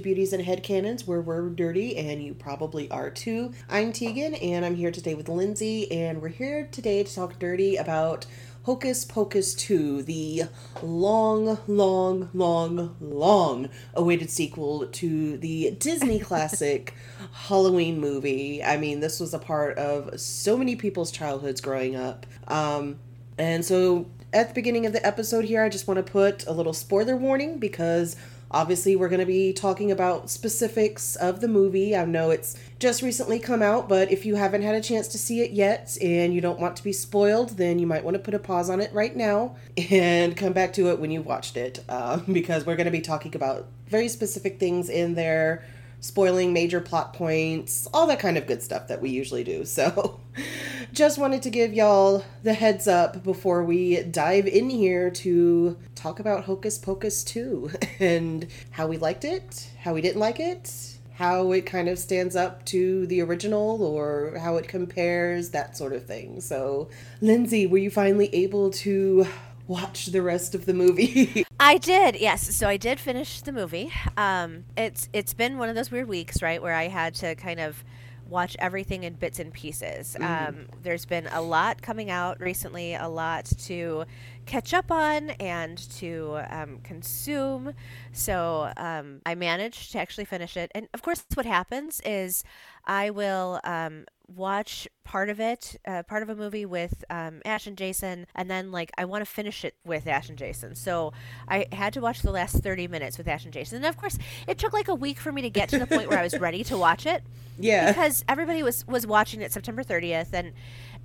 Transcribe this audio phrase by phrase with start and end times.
[0.00, 3.52] Beauties and Headcanons, where we're dirty, and you probably are too.
[3.68, 7.76] I'm Tegan, and I'm here today with Lindsay, and we're here today to talk dirty
[7.76, 8.26] about
[8.64, 10.44] Hocus Pocus 2, the
[10.82, 16.94] long, long, long, long awaited sequel to the Disney classic
[17.32, 18.64] Halloween movie.
[18.64, 22.26] I mean, this was a part of so many people's childhoods growing up.
[22.48, 22.98] Um,
[23.38, 26.52] and so at the beginning of the episode here, I just want to put a
[26.52, 28.16] little spoiler warning because
[28.50, 31.96] obviously we're going to be talking about specifics of the movie.
[31.96, 35.18] I know it's just recently come out, but if you haven't had a chance to
[35.18, 38.18] see it yet and you don't want to be spoiled, then you might want to
[38.18, 39.56] put a pause on it right now
[39.90, 43.00] and come back to it when you've watched it uh, because we're going to be
[43.00, 45.64] talking about very specific things in there
[46.00, 49.64] spoiling major plot points, all that kind of good stuff that we usually do.
[49.64, 50.20] So,
[50.92, 56.18] just wanted to give y'all the heads up before we dive in here to talk
[56.18, 61.52] about Hocus Pocus 2 and how we liked it, how we didn't like it, how
[61.52, 66.06] it kind of stands up to the original or how it compares, that sort of
[66.06, 66.40] thing.
[66.40, 66.88] So,
[67.20, 69.26] Lindsay, were you finally able to
[69.66, 71.44] watch the rest of the movie?
[71.60, 72.56] I did, yes.
[72.56, 73.92] So I did finish the movie.
[74.16, 77.60] Um, it's it's been one of those weird weeks, right, where I had to kind
[77.60, 77.84] of
[78.30, 80.16] watch everything in bits and pieces.
[80.18, 80.48] Mm.
[80.48, 84.04] Um, there's been a lot coming out recently, a lot to
[84.46, 87.74] catch up on and to um, consume.
[88.12, 90.70] So um, I managed to actually finish it.
[90.74, 92.42] And of course, what happens is
[92.86, 97.66] I will um, watch part of it, uh, part of a movie with um, Ash
[97.66, 100.74] and Jason, and then like I want to finish it with Ash and Jason.
[100.74, 101.12] So
[101.48, 103.76] I had to watch the last 30 minutes with Ash and Jason.
[103.76, 106.08] And of course, it took like a week for me to get to the point
[106.08, 107.22] where I was ready to watch it.
[107.58, 107.88] Yeah.
[107.90, 110.52] Because everybody was was watching it September 30th and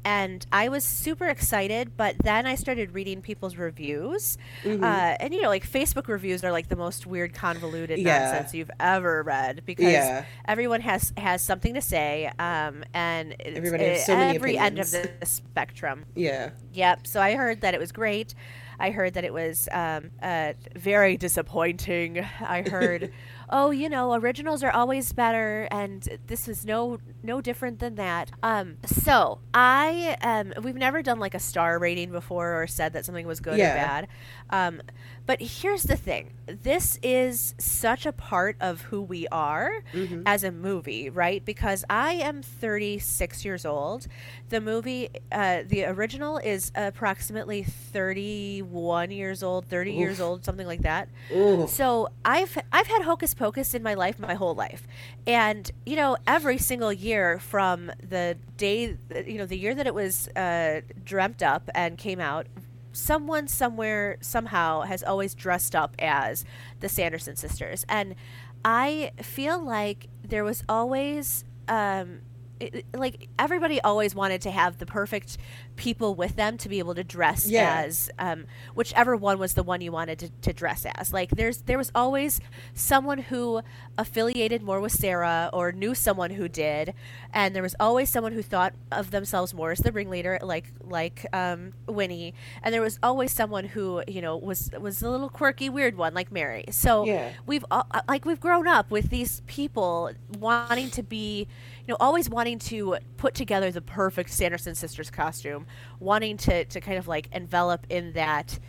[0.05, 1.97] and I was super excited.
[1.97, 4.83] But then I started reading people's reviews, mm-hmm.
[4.83, 8.19] uh, and you know, like Facebook reviews are like the most weird, convoluted yeah.
[8.19, 10.25] nonsense you've ever read because yeah.
[10.47, 14.93] everyone has has something to say, um, and everybody has so many every opinions.
[14.93, 16.05] end of the spectrum.
[16.15, 16.51] Yeah.
[16.73, 17.07] Yep.
[17.07, 18.35] So I heard that it was great.
[18.79, 22.19] I heard that it was um, uh, very disappointing.
[22.41, 23.11] I heard
[23.49, 28.31] oh, you know, originals are always better, and this is no no different than that.
[28.43, 29.89] Um, so I
[30.21, 33.57] um, we've never done like a star rating before or said that something was good
[33.57, 33.71] yeah.
[33.71, 34.07] or bad.
[34.49, 34.81] Um,
[35.25, 40.21] but here's the thing this is such a part of who we are mm-hmm.
[40.27, 41.43] as a movie, right?
[41.43, 44.05] Because I am 36 years old.
[44.49, 49.97] The movie, uh, the original is approximately 31 years old, 30 Oof.
[49.97, 51.09] years old, something like that.
[51.35, 51.69] Oof.
[51.69, 54.87] So I've I've had Hocus Pocus in my life my whole life.
[55.25, 59.95] And, you know, every single year from the day, you know, the year that it
[59.95, 62.45] was uh, dreamt up and came out
[62.95, 66.45] someone somewhere somehow has always dressed up as
[66.79, 68.15] the Sanderson sisters, and
[68.63, 72.21] I feel like there was always um,
[72.59, 75.37] it, like everybody always wanted to have the perfect
[75.75, 77.83] people with them to be able to dress yeah.
[77.85, 81.57] as um, whichever one was the one you wanted to, to, dress as like there's
[81.63, 82.39] there was always
[82.73, 83.61] someone who
[83.97, 86.93] affiliated more with sarah or knew someone who did
[87.33, 91.25] and there was always someone who thought of themselves more as the ringleader like like
[91.33, 92.33] um, winnie
[92.63, 96.13] and there was always someone who you know was was a little quirky weird one
[96.13, 97.31] like mary so yeah.
[97.45, 101.47] we've uh, like we've grown up with these people wanting to be
[101.87, 105.64] you know, always wanting to put together the perfect Sanderson sisters costume,
[105.99, 108.59] wanting to to kind of like envelop in that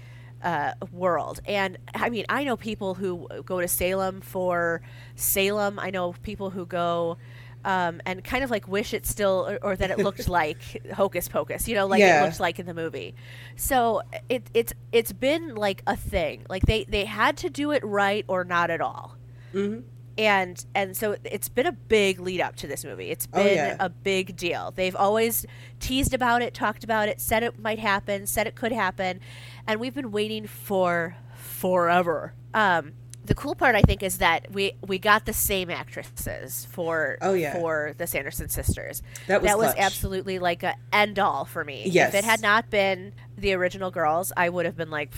[0.42, 1.40] uh, world.
[1.46, 4.82] And I mean, I know people who go to Salem for
[5.14, 5.78] Salem.
[5.78, 7.18] I know people who go.
[7.64, 11.26] Um, and kind of like wish it still or, or that it looked like Hocus
[11.26, 12.22] Pocus, you know, like yeah.
[12.22, 13.16] it looked like in the movie.
[13.56, 16.46] So it, it's it's been like a thing.
[16.48, 19.16] Like they they had to do it right or not at all.
[19.52, 19.80] Mm-hmm
[20.18, 23.10] and and so it's been a big lead up to this movie.
[23.10, 23.76] It's been oh, yeah.
[23.78, 24.72] a big deal.
[24.74, 25.46] They've always
[25.80, 29.20] teased about it, talked about it, said it might happen, said it could happen,
[29.66, 32.32] and we've been waiting for forever.
[32.54, 32.92] Um,
[33.24, 37.34] the cool part I think is that we we got the same actresses for oh
[37.34, 39.02] yeah for the Sanderson sisters.
[39.26, 41.84] That was that was absolutely like a end all for me.
[41.86, 42.14] Yes.
[42.14, 45.12] If it had not been the original girls, I would have been like,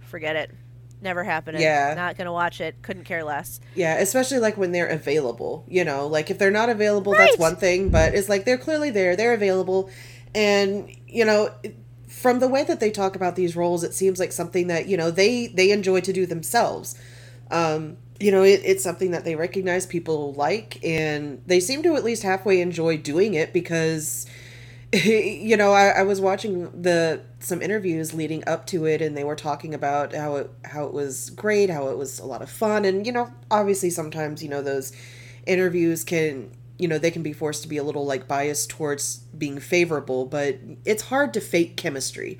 [0.00, 0.50] forget it
[1.02, 1.60] never happening.
[1.60, 1.94] Yeah.
[1.94, 2.82] Not gonna watch it.
[2.82, 3.60] Couldn't care less.
[3.74, 5.64] Yeah, especially like when they're available.
[5.68, 7.26] You know, like if they're not available, right.
[7.26, 7.90] that's one thing.
[7.90, 9.16] But it's like they're clearly there.
[9.16, 9.90] They're available,
[10.34, 11.50] and you know,
[12.08, 14.96] from the way that they talk about these roles, it seems like something that you
[14.96, 16.98] know they they enjoy to do themselves.
[17.50, 21.96] Um, you know, it, it's something that they recognize people like, and they seem to
[21.96, 24.26] at least halfway enjoy doing it because
[25.04, 29.24] you know, I, I was watching the some interviews leading up to it, and they
[29.24, 32.50] were talking about how it how it was great, how it was a lot of
[32.50, 34.92] fun, and you know, obviously sometimes you know those
[35.46, 39.18] interviews can you know they can be forced to be a little like biased towards
[39.38, 42.38] being favorable, but it's hard to fake chemistry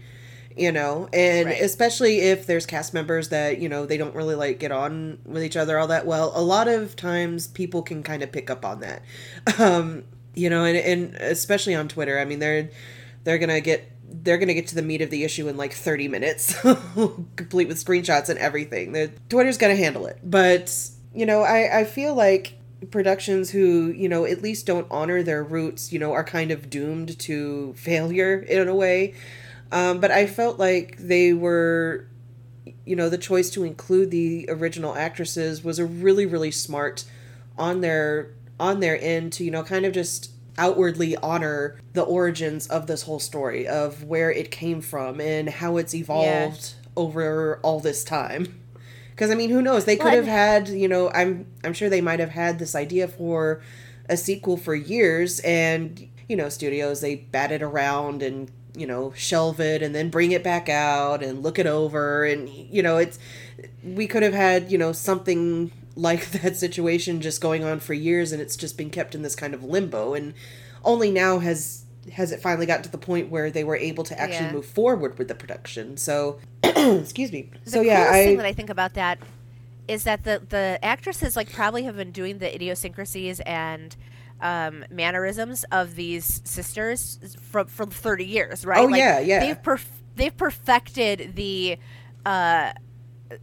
[0.55, 1.63] you know and right.
[1.63, 5.43] especially if there's cast members that you know they don't really like get on with
[5.43, 8.63] each other all that well a lot of times people can kind of pick up
[8.63, 9.03] on that
[9.59, 10.05] um
[10.35, 12.69] you know and, and especially on twitter i mean they're
[13.25, 13.93] they're gonna get
[14.23, 16.55] they're gonna get to the meat of the issue in like 30 minutes
[17.37, 18.93] complete with screenshots and everything.
[18.93, 20.19] The twitter's gonna handle it.
[20.23, 20.75] But
[21.15, 22.59] you know i i feel like
[22.91, 26.71] productions who you know at least don't honor their roots you know are kind of
[26.71, 29.15] doomed to failure in a way.
[29.71, 32.07] Um, but i felt like they were
[32.85, 37.05] you know the choice to include the original actresses was a really really smart
[37.57, 38.33] on their
[38.63, 43.03] on their end to you know kind of just outwardly honor the origins of this
[43.03, 46.91] whole story of where it came from and how it's evolved yeah.
[46.97, 48.61] over all this time
[49.11, 52.01] because i mean who knows they could have had you know i'm i'm sure they
[52.01, 53.61] might have had this idea for
[54.09, 59.13] a sequel for years and you know studios they bat it around and you know
[59.17, 62.97] shelve it and then bring it back out and look it over and you know
[62.97, 63.19] it's
[63.83, 68.33] we could have had you know something like that situation just going on for years
[68.33, 70.15] and it's just been kept in this kind of limbo.
[70.15, 70.35] And
[70.85, 71.85] only now has
[72.15, 74.53] has it finally got to the point where they were able to actually yeah.
[74.53, 75.97] move forward with the production.
[75.97, 77.51] So excuse me.
[77.65, 79.19] The so yeah I, thing that i think about that
[79.89, 83.97] is that the the actresses like probably have been doing the idiosyncrasies and
[84.41, 88.81] um, mannerisms of these sisters for for 30 years right?
[88.81, 89.41] Oh like, yeah yeah.
[89.41, 91.79] they've perf- they've perfected the
[92.27, 92.73] uh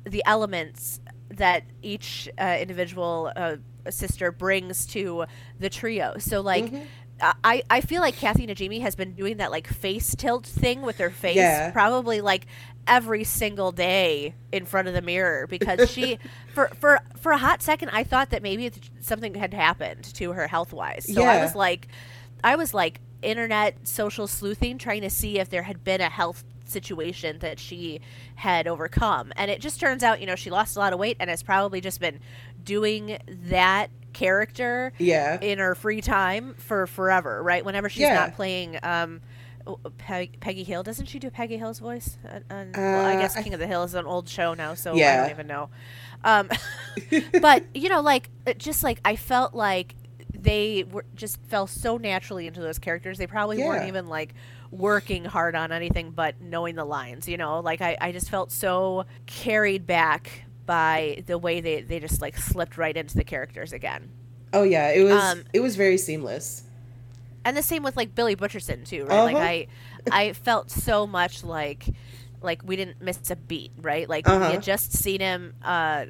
[0.06, 1.00] the elements
[1.40, 3.58] that each uh, individual uh,
[3.90, 5.26] sister brings to
[5.60, 6.18] the trio.
[6.18, 6.66] So like.
[6.66, 6.84] Mm-hmm.
[7.44, 11.00] I, I feel like Kathy Najimy has been doing that like face tilt thing with
[11.00, 11.70] her face yeah.
[11.70, 12.46] probably like
[12.88, 16.18] every single day in front of the mirror because she
[16.54, 18.72] for for for a hot second I thought that maybe
[19.02, 21.14] something had happened to her health wise.
[21.14, 21.32] So yeah.
[21.32, 21.90] I was like
[22.42, 26.46] I was like internet social sleuthing trying to see if there had been a health
[26.70, 28.02] situation that she
[28.36, 29.32] had overcome.
[29.36, 31.44] And it just turns out, you know, she lost a lot of weight and has
[31.44, 32.20] probably just been
[32.64, 35.40] doing that character yeah.
[35.42, 37.64] in her free time for forever, right?
[37.64, 38.16] Whenever she's yeah.
[38.16, 39.22] not playing um,
[39.98, 42.18] Peg- Peggy Hill, doesn't she do Peggy Hill's voice?
[42.28, 42.40] Uh,
[42.76, 45.14] well, I guess King of the Hill is an old show now, so yeah.
[45.14, 45.70] I don't even know.
[46.24, 46.50] Um,
[47.42, 49.96] but you know, like just like I felt like
[50.34, 53.18] they were just fell so naturally into those characters.
[53.18, 53.68] They probably yeah.
[53.68, 54.34] weren't even like
[54.72, 57.60] working hard on anything but knowing the lines, you know?
[57.60, 62.38] Like I, I just felt so carried back by the way they, they just like
[62.38, 64.10] slipped right into the characters again.
[64.54, 66.64] Oh yeah, it was um, it was very seamless.
[67.46, 69.16] And the same with like Billy Butcherson too, right?
[69.16, 69.24] Uh-huh.
[69.26, 69.68] Like I
[70.12, 71.86] I felt so much like
[72.42, 74.08] like we didn't miss a beat, right?
[74.08, 74.48] Like uh-huh.
[74.48, 76.06] we had just seen him uh,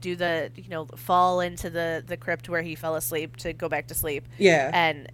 [0.00, 3.68] do the you know fall into the the crypt where he fell asleep to go
[3.68, 4.26] back to sleep.
[4.38, 5.10] Yeah, and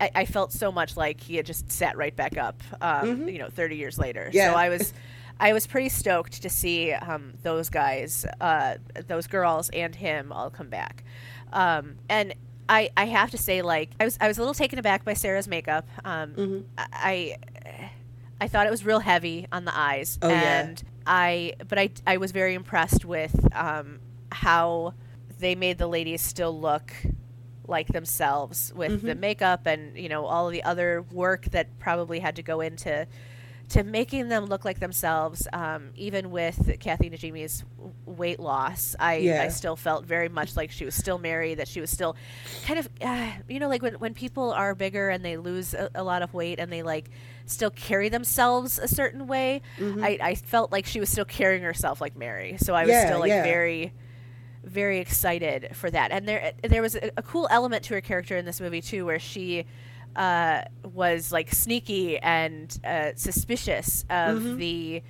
[0.00, 2.62] I, I felt so much like he had just sat right back up.
[2.80, 3.28] Um, mm-hmm.
[3.28, 4.30] You know, thirty years later.
[4.32, 4.52] Yeah.
[4.52, 4.92] So I was.
[5.40, 8.76] I was pretty stoked to see um, those guys, uh,
[9.08, 11.02] those girls, and him all come back.
[11.52, 12.34] Um, and
[12.68, 15.14] I, I have to say, like, I was I was a little taken aback by
[15.14, 15.88] Sarah's makeup.
[16.04, 16.60] Um, mm-hmm.
[16.78, 17.36] I
[18.42, 20.18] I thought it was real heavy on the eyes.
[20.20, 20.88] Oh, and yeah.
[21.06, 24.00] I but I I was very impressed with um,
[24.32, 24.94] how
[25.38, 26.92] they made the ladies still look
[27.68, 29.06] like themselves with mm-hmm.
[29.06, 32.60] the makeup and you know all of the other work that probably had to go
[32.60, 33.06] into
[33.70, 35.48] to making them look like themselves.
[35.52, 37.64] Um, even with Kathy Najimy's
[38.04, 39.42] weight loss, I, yeah.
[39.42, 41.58] I still felt very much like she was still married.
[41.58, 42.16] That she was still
[42.64, 45.90] kind of, uh, you know, like when when people are bigger and they lose a,
[45.94, 47.10] a, lot of weight and they like
[47.46, 49.62] still carry themselves a certain way.
[49.78, 50.04] Mm-hmm.
[50.04, 52.56] I, I felt like she was still carrying herself like Mary.
[52.58, 53.42] So I was yeah, still like yeah.
[53.42, 53.92] very
[54.64, 56.10] very excited for that.
[56.10, 59.04] And there there was a, a, cool element to her character in this movie too,
[59.04, 59.66] where she
[60.16, 64.56] uh, was like sneaky and uh, suspicious of mm-hmm.
[64.56, 65.02] the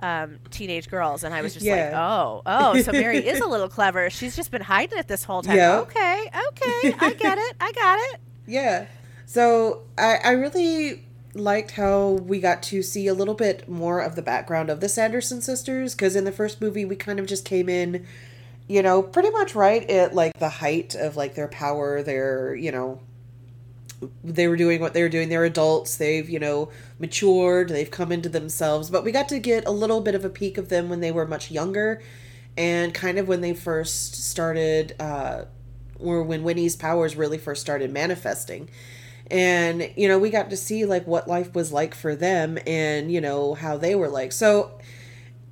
[0.00, 1.84] um, teenage girls, and I was just yeah.
[1.84, 4.10] like, oh, oh, so Mary is a little clever.
[4.10, 5.56] She's just been hiding it this whole time.
[5.56, 5.78] Yeah.
[5.80, 8.20] Okay, okay, I get it, I got it.
[8.50, 8.86] Yeah.
[9.26, 14.16] So I, I really liked how we got to see a little bit more of
[14.16, 17.44] the background of the Sanderson sisters because in the first movie we kind of just
[17.44, 18.06] came in,
[18.66, 22.72] you know, pretty much right at like the height of like their power, their you
[22.72, 23.00] know
[24.22, 25.28] they were doing what they were doing.
[25.28, 25.96] They're adults.
[25.96, 27.68] They've, you know, matured.
[27.70, 28.90] They've come into themselves.
[28.90, 31.12] But we got to get a little bit of a peek of them when they
[31.12, 32.02] were much younger
[32.56, 35.44] and kind of when they first started, uh,
[35.98, 38.68] or when Winnie's powers really first started manifesting.
[39.30, 43.12] and you know we got to see like what life was like for them and
[43.12, 44.78] you know how they were like so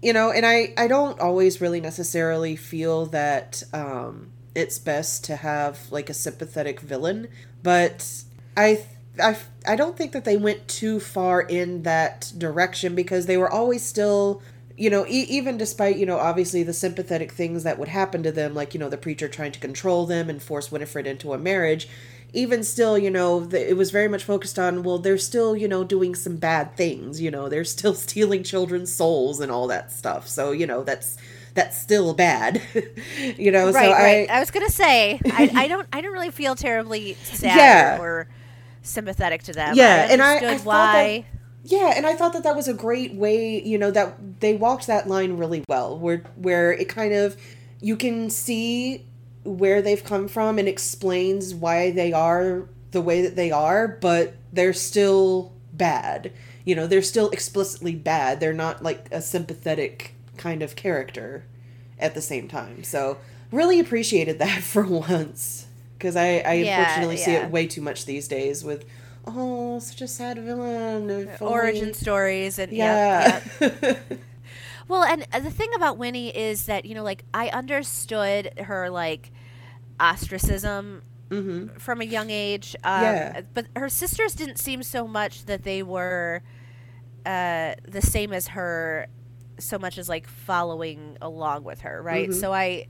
[0.02, 5.36] you know and i i don't always really necessarily feel that um it's best to
[5.36, 7.28] have like a sympathetic villain
[7.62, 8.24] but
[8.56, 8.84] i
[9.22, 9.36] i
[9.66, 13.82] i don't think that they went too far in that direction because they were always
[13.84, 14.42] still
[14.78, 18.30] you know, e- even despite, you know, obviously the sympathetic things that would happen to
[18.30, 21.38] them, like, you know, the preacher trying to control them and force Winifred into a
[21.38, 21.88] marriage,
[22.34, 25.66] even still, you know, the, it was very much focused on, well, they're still, you
[25.66, 29.90] know, doing some bad things, you know, they're still stealing children's souls and all that
[29.90, 30.28] stuff.
[30.28, 31.16] So, you know, that's
[31.54, 32.60] that's still bad
[33.38, 34.28] you know right, so right.
[34.30, 37.98] i i was gonna say I, I don't i don't really feel terribly sad Yeah.
[37.98, 38.28] or
[38.86, 41.24] sympathetic to them Yeah, I and I- I thought why
[41.64, 44.86] Yeah, and I thought that that was a great way, you know, that they walked
[44.86, 47.36] that line really well, where where it kind of
[47.80, 49.04] you can see
[49.44, 54.34] where they've come from and explains why they are the way that they are, but
[54.52, 56.32] they're still bad.
[56.64, 58.40] You know, they're still explicitly bad.
[58.40, 61.44] They're not like a sympathetic kind of character
[61.98, 62.82] at the same time.
[62.82, 63.18] So,
[63.52, 65.65] really appreciated that for once
[65.98, 68.84] because I I Yeah, unfortunately see it way too much these days with
[69.26, 71.30] oh, such a sad villain.
[71.40, 73.40] origin stories and Yeah.
[73.60, 73.98] yep.
[74.88, 78.90] Well, and uh, the thing about Winnie is that you know, like I understood her
[78.90, 79.32] like
[79.98, 82.76] ostracism hmm from a young age.
[82.84, 83.40] Um, Yeah.
[83.54, 86.42] But her sisters didn't seem so much that they were
[87.24, 89.08] uh, the same as her,
[89.58, 92.30] so much as like following along with her, right?
[92.30, 92.34] Mhm.
[92.34, 92.86] So I,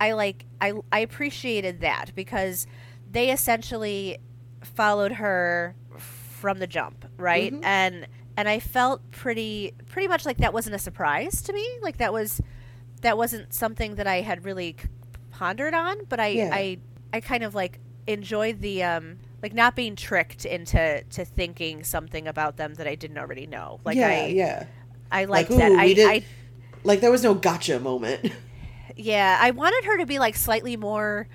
[0.00, 2.66] I like I I appreciated that because
[3.10, 4.18] they essentially
[4.62, 7.52] followed her from the jump, right?
[7.52, 7.60] Mhm.
[7.64, 11.68] And and I felt pretty pretty much like that wasn't a surprise to me.
[11.82, 12.40] Like that was
[13.02, 14.76] that wasn't something that I had really
[15.30, 16.50] pondered on, but I Yeah.
[16.52, 16.78] I
[17.12, 22.26] I kind of like enjoyed the um like not being tricked into to thinking something
[22.28, 23.80] about them that I didn't already know.
[23.84, 24.64] Like yeah, I yeah.
[25.12, 25.72] I Like, liked that.
[25.72, 26.24] ooh, we I, did- I
[26.84, 28.32] Like there was no gotcha moment.
[29.00, 31.28] yeah, I wanted her to be like slightly more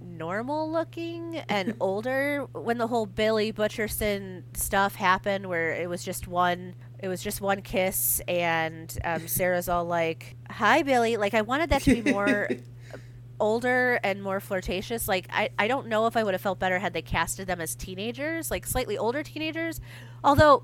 [0.00, 6.26] normal looking and older when the whole Billy Butcherson stuff happened where it was just
[6.26, 11.16] one it was just one kiss and um, Sarah's all like hi Billy.
[11.16, 12.48] Like I wanted that to be more
[13.40, 15.08] older and more flirtatious.
[15.08, 17.60] Like I, I don't know if I would have felt better had they casted them
[17.60, 19.80] as teenagers like slightly older teenagers.
[20.22, 20.62] Although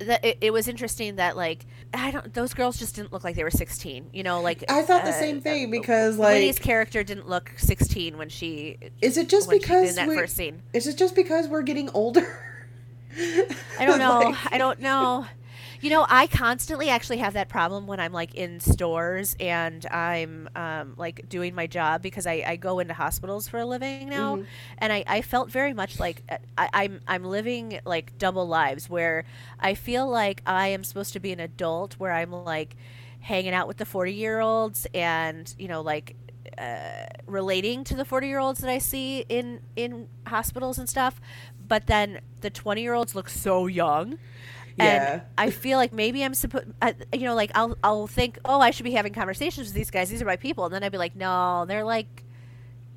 [0.00, 3.34] that it, it was interesting that like I don't those girls just didn't look like
[3.36, 6.56] they were 16 you know like I thought the uh, same thing uh, because Winnie's
[6.56, 10.62] like character didn't look 16 when she is it just because that first scene.
[10.72, 12.44] is it just because we're getting older?
[13.78, 14.20] I don't know.
[14.20, 15.26] Like- I don't know.
[15.80, 20.48] You know, I constantly actually have that problem when I'm like in stores and I'm
[20.56, 24.38] um, like doing my job because I, I go into hospitals for a living now,
[24.38, 24.46] Mhm.
[24.78, 28.90] and I, I felt very much like uh, I, I'm I'm living like double lives
[28.90, 29.24] where
[29.60, 32.74] I feel like I am supposed to be an adult where I'm like
[33.20, 36.16] hanging out with the 40 year olds and you know like
[36.56, 41.20] uh, relating to the 40 year olds that I see in in hospitals and stuff.
[41.68, 44.18] But then the 20 year olds look so young
[44.78, 45.12] Yeah.
[45.14, 46.66] and I feel like maybe I'm supposed,
[47.12, 50.08] you know, like I'll I'll think, oh, I should be having conversations with these guys.
[50.10, 52.24] These are my people, and then I'd be like, no, they're like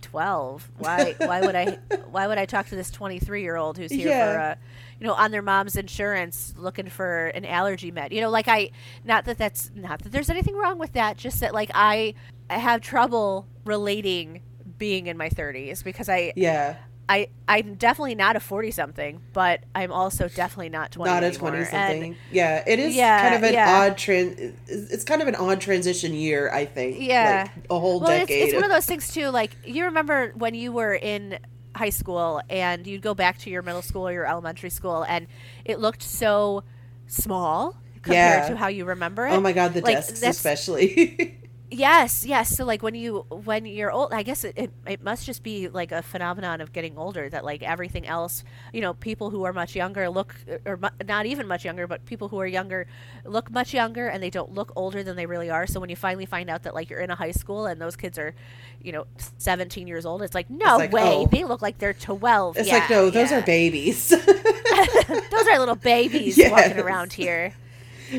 [0.02, 0.70] twelve.
[0.78, 1.78] Why why would I
[2.12, 4.52] why would I talk to this twenty three year old who's here for Yeah.
[4.52, 4.56] uh,
[5.00, 8.12] you know, on their mom's insurance, looking for an allergy med?
[8.14, 8.72] You know, like I,
[9.04, 11.18] not that that's not that there's anything wrong with that.
[11.18, 12.14] Just that like I,
[12.50, 14.42] I have trouble relating
[14.78, 16.78] being in my thirties because I yeah.
[17.12, 21.12] I I'm definitely not a forty something, but I'm also definitely not twenty.
[21.12, 22.16] Not a twenty something.
[22.32, 23.82] Yeah, it is Yeah, kind of an yeah.
[23.82, 24.58] odd trend.
[24.68, 26.98] It's kind of an odd transition year, I think.
[27.02, 27.50] Yeah.
[27.54, 28.44] like a whole well, it's, decade.
[28.46, 29.28] it's one of those things too.
[29.28, 31.38] Like you remember when you were in
[31.76, 35.28] high school and you'd go back to your middle school or your elementary school, and
[35.66, 36.64] it looked so
[37.08, 38.50] small compared Yeah.
[38.50, 39.32] to how you remember it.
[39.32, 41.38] oh my god, the Like, desks especially.
[41.74, 42.50] Yes, yes.
[42.54, 45.70] So like when you when you're old, I guess it, it, it must just be
[45.70, 49.54] like a phenomenon of getting older that like everything else, you know, people who are
[49.54, 52.88] much younger look uh, or mu- not even much younger, but people who are younger
[53.24, 55.66] look much younger and they don't look older than they really are.
[55.66, 57.96] So when you finally find out that like you're in a high school and those
[57.96, 58.36] kids are,
[58.82, 61.02] you know, 17 years old, it's like no like, way.
[61.02, 61.26] oh.
[61.32, 62.58] They look like they're 12.
[62.58, 63.40] it's Yeah, like no, those yeah.
[63.40, 64.10] are babies.
[64.10, 66.52] those are little babies Yes.
[66.52, 67.54] walking around here.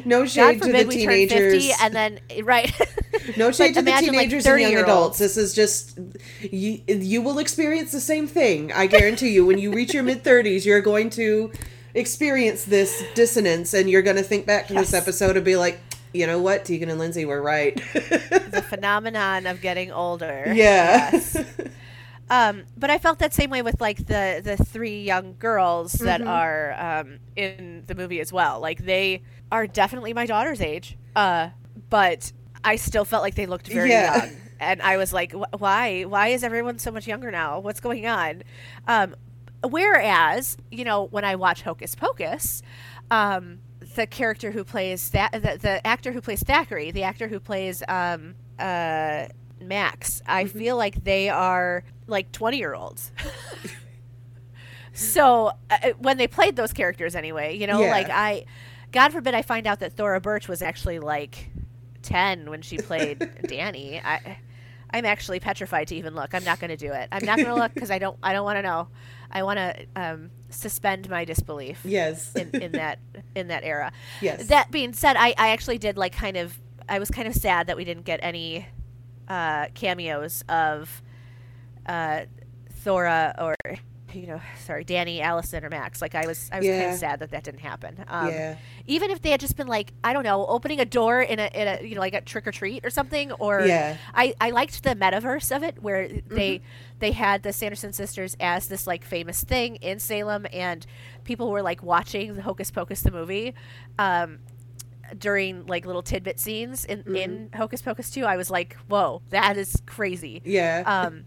[0.04, 1.66] No God shade to the we teenagers.
[1.66, 2.72] 50 and then right.
[3.36, 5.18] No shade to the imagine, like, teenagers and young adults.
[5.18, 5.98] This is just
[6.40, 6.82] you.
[6.88, 8.72] You will experience the same thing.
[8.72, 9.46] I guarantee you.
[9.46, 11.52] When you reach your mid thirties, you're going to
[11.94, 15.80] experience this dissonance, and you're going to think back to this episode and be like,
[16.12, 17.76] you know what, Tegan and Lindsay were right.
[17.94, 20.44] the phenomenon of getting older.
[20.54, 21.10] yeah.
[21.12, 21.44] Yes.
[22.30, 26.22] Um, but I felt that same way with like the the three young girls that
[26.22, 26.28] Mhm.
[26.28, 28.60] are um, in the movie as well.
[28.60, 31.50] Like they are definitely my daughter's age, uh,
[31.90, 32.32] but
[32.64, 34.02] I still felt like they looked very Yeah.
[34.04, 36.02] young, and I was like, "Wh- why?
[36.04, 37.58] Why is everyone so much younger now?
[37.60, 38.42] What's going on?
[38.86, 39.14] Um,
[39.68, 42.62] whereas, you know, when I watch Hocus Pocus,
[43.10, 43.58] um,
[43.94, 47.82] the character who plays that the, the actor who plays Thackery, the actor who plays
[47.88, 49.26] um, uh,
[49.68, 50.50] Max, I Mhm.
[50.58, 53.12] feel like they are like twenty year olds.
[54.92, 57.90] so uh, when they played those characters, anyway, you know, Yeah.
[57.90, 58.44] like I,
[58.92, 61.50] God forbid, I find out that Thora Birch was actually like
[62.02, 64.04] ten when she played Dani.
[64.04, 64.38] I.
[64.94, 66.34] I'm actually petrified to even look.
[66.34, 67.08] I'm not going to do it.
[67.10, 68.18] I'm not going to look because I don't.
[68.22, 68.88] I don't want to know.
[69.30, 72.34] I want to um, suspend my disbelief Yes.
[72.34, 72.98] in, in that
[73.34, 73.90] in that era.
[74.20, 74.48] yes.
[74.48, 76.58] That being said, I, I actually did like kind of
[76.90, 78.66] I was kind of sad that we didn't get any
[79.28, 81.02] uh, cameos of
[81.86, 82.22] uh,
[82.70, 83.54] Thora or
[84.12, 86.02] you know sorry Dani, Allison, or Max.
[86.02, 88.04] Like I was I was kind of sad that that didn't happen.
[88.08, 88.56] Um, yeah.
[88.86, 91.46] Even if they had just been like I don't know opening a door in a
[91.54, 93.96] in a you know like a trick or treat or something or Yeah.
[94.14, 96.64] I, I liked the metaverse of it where they Mm-hmm.
[96.98, 100.84] they had the Sanderson sisters as this like famous thing in Salem and
[101.24, 103.54] people were like watching the Hocus Pocus the movie
[103.98, 104.40] um,
[105.18, 107.16] during like little tidbit scenes in, Mm-hmm.
[107.16, 110.82] in Hocus Pocus 2 I was like whoa that is crazy Yeah.
[110.86, 111.24] um,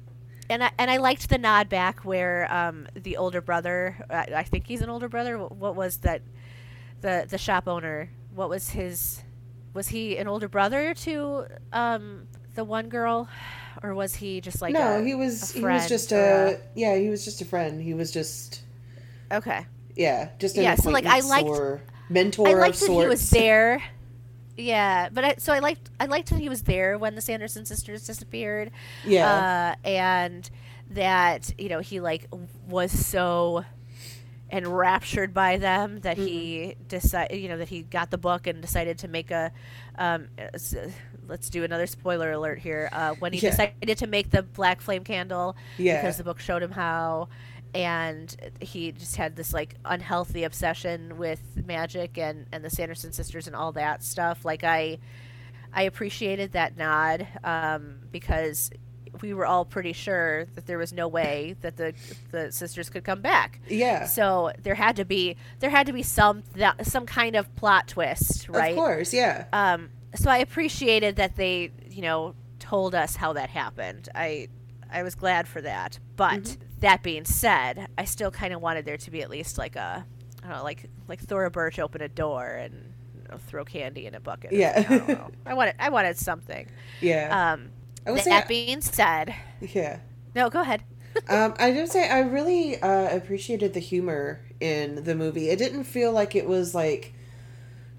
[0.50, 4.44] and I, and I liked the nod back where um, the older brother I, I
[4.44, 6.22] think he's an older brother what, what was that
[7.02, 9.22] the the shop owner what was his
[9.74, 13.28] was he an older brother to um, the one girl
[13.84, 16.58] or was he just like no, a- he was a he was just or a
[16.76, 17.82] yeah, he was just a friend.
[17.82, 18.62] He was just
[19.32, 19.66] okay
[19.98, 23.04] yeah, just Yeah, so, like, I liked- or mentor I of liked that sorts.
[23.04, 23.84] he was there
[24.58, 27.66] yeah but I, so I liked I liked that he was there when the Sanderson
[27.66, 28.72] sisters disappeared
[29.06, 29.76] Yeah.
[29.84, 30.50] uh, and
[30.92, 32.28] that you know he like
[32.68, 33.66] was so
[34.52, 38.98] enraptured by them that he decided you know that he got the book and decided
[39.00, 39.52] to make a
[39.98, 40.28] um,
[41.28, 43.50] let's do another spoiler alert here uh, when he Yeah.
[43.50, 46.00] decided to make the black flame candle Yeah.
[46.00, 47.28] because the book showed him how
[47.76, 53.48] and he just had this like unhealthy obsession with magic and and the sanderson sisters
[53.48, 54.98] and all that stuff like i
[55.74, 58.72] i appreciated that nod um, because
[59.22, 61.94] we were all pretty sure that there was no way that the
[62.32, 64.06] the sisters could come back yeah.
[64.06, 67.88] so there had to be there had to be some that, some kind of plot
[67.88, 69.46] twist right Of course, yeah.
[69.54, 74.10] um, so I appreciated that they, you know, told us how that happened.
[74.16, 74.48] I
[74.96, 76.00] I was glad for that.
[76.16, 76.80] But Mm-hmm.
[76.80, 80.06] that being said, I still kind of wanted there to be at least like a,
[80.44, 84.06] I don't know, like like Thora Birch open a door and you know, throw candy
[84.08, 84.54] in a bucket.
[84.54, 84.76] Yeah.
[84.76, 84.86] something.
[84.88, 85.32] I don't know.
[85.46, 86.70] I wanted I wanted something.
[87.02, 87.36] Yeah.
[87.54, 87.72] Um,
[88.08, 90.00] I would that being said, yeah.
[90.36, 90.84] no, go ahead.
[91.30, 95.50] Um, I did say I really uh, appreciated the humor in the movie.
[95.50, 97.14] It didn't feel like it was like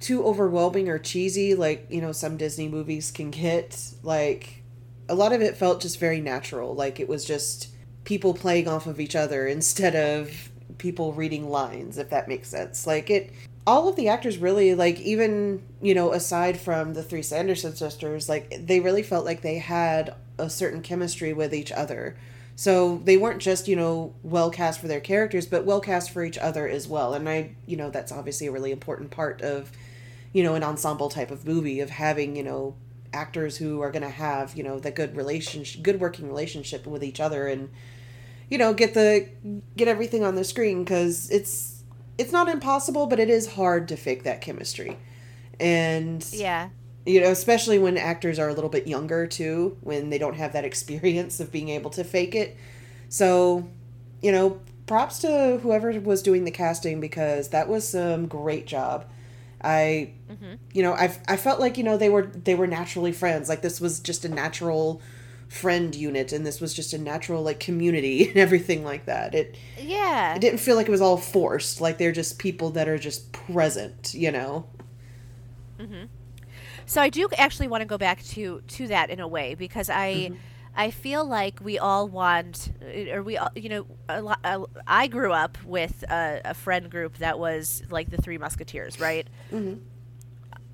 [0.00, 3.92] too overwhelming or cheesy, like you know some Disney movies can get.
[4.02, 4.62] Like
[5.08, 6.74] a lot of it felt just very natural.
[6.74, 7.68] Like it was just
[8.04, 12.86] people playing off of each other instead of people reading lines, if that makes sense.
[12.86, 13.32] Like it.
[13.68, 18.28] All of the actors really like even you know aside from the three Sanderson sisters
[18.28, 22.16] like they really felt like they had a certain chemistry with each other.
[22.56, 26.24] So they weren't just, you know, well cast for their characters, but well cast for
[26.24, 27.12] each other as well.
[27.12, 29.70] And I, you know, that's obviously a really important part of,
[30.32, 32.74] you know, an ensemble type of movie of having, you know,
[33.12, 37.02] actors who are going to have, you know, the good relationship, good working relationship with
[37.04, 37.68] each other and,
[38.50, 39.28] you know, get the,
[39.76, 41.82] get everything on the screen because it's,
[42.18, 44.96] it's not impossible, but it is hard to fake that chemistry.
[45.60, 46.68] And Yeah.
[47.06, 50.52] you know especially when actors are a little bit younger too when they don't have
[50.52, 52.56] that experience of being able to fake it
[53.08, 53.68] so
[54.20, 59.04] you know props to whoever was doing the casting because that was some great job
[59.62, 60.12] i
[60.72, 63.48] you know i i felt like you know they were they were naturally friends.
[63.48, 65.00] Like this was just a natural
[65.48, 69.34] friend unit and this was just a natural like community and everything like that.
[69.34, 70.34] It Yeah.
[70.34, 71.80] it didn't feel like it was all forced.
[71.80, 74.66] Like they're just people that are just present you know?
[76.86, 79.90] So I do actually want to go back to to that in a way because
[79.90, 80.34] I Mm-hmm.
[80.76, 82.70] I feel like we all want
[83.12, 87.38] or we all, you know a lo- grew up with a, a friend group that
[87.38, 89.26] was like the Three Musketeers, right?
[89.52, 89.80] Mhm.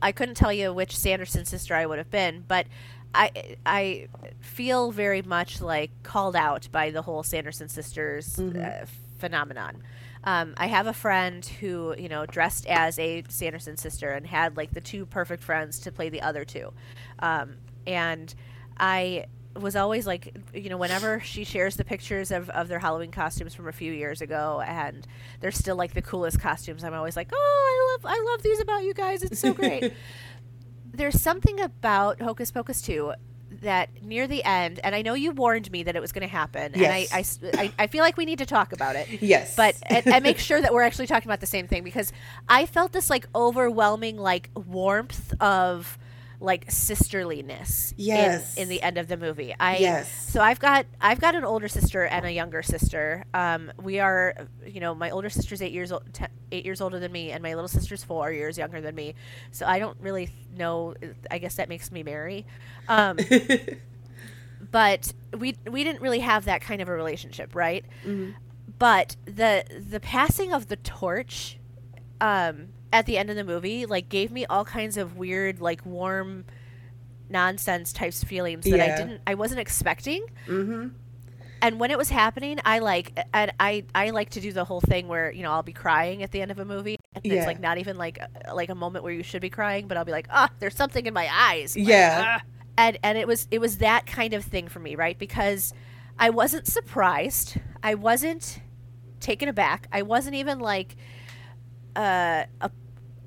[0.00, 2.66] I couldn't tell you which Sanderson sister I would have been, but
[3.14, 4.08] I I
[4.40, 8.86] feel very much like called out by the whole Sanderson sisters uh,
[9.18, 9.82] phenomenon.
[10.24, 14.56] Um, I have a friend who you know dressed as a Sanderson sister and had
[14.56, 16.72] like the two perfect friends to play the other two,
[17.20, 18.34] um, and
[18.78, 19.26] I
[19.60, 23.54] was always like you know whenever she shares the pictures of, of their halloween costumes
[23.54, 25.06] from a few years ago and
[25.40, 28.60] they're still like the coolest costumes i'm always like oh i love i love these
[28.60, 29.92] about you guys it's so great
[30.94, 33.12] there's something about hocus pocus 2
[33.60, 36.32] that near the end and i know you warned me that it was going to
[36.34, 37.12] happen Yes.
[37.42, 39.54] and I, I, I, I feel like we need to talk about it Yes.
[39.54, 42.10] but and, and make sure that we're actually talking about the same thing because
[42.48, 45.98] I felt this like overwhelming like warmth of
[46.42, 48.56] like sisterliness in- Yes.
[48.56, 49.54] in, the end of the movie.
[49.60, 50.10] I Yes.
[50.30, 53.24] so I've got I've got an older sister and a younger sister.
[53.32, 54.34] Um, we are
[54.66, 56.02] you know my older sister's eight years old,
[56.50, 59.14] eight years older than me, and my little sister's four years younger than me.
[59.52, 60.94] So I don't really know.
[61.30, 62.44] I guess that makes me Mary.
[62.88, 63.18] Um,
[64.70, 67.84] but we we didn't really have that kind of a relationship, right?
[68.78, 71.58] But the the passing of the torch
[72.20, 75.84] um, at the end of the movie like gave me all kinds of weird like
[75.86, 76.44] warm
[77.28, 80.24] nonsense types feelings that I didn't I wasn't expecting.
[80.46, 80.88] mm-hmm.
[81.64, 84.80] And when it was happening, I like and I I like to do the whole
[84.80, 86.98] thing where you know I'll be crying at the end of a movie.
[87.14, 87.34] And Yeah.
[87.34, 89.96] It's like not even like uh, like a moment where you should be crying, but
[89.96, 91.76] I'll be like, ah, there's something in my eyes.
[91.76, 92.40] Like, Yeah.
[92.40, 92.42] "Ah."
[92.76, 95.72] and and it was it was that kind of thing for me right because
[96.18, 98.60] i wasn't surprised i wasn't
[99.20, 100.96] taken aback i wasn't even like
[101.96, 102.70] uh a,